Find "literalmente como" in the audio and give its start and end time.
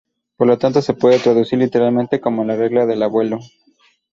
1.59-2.43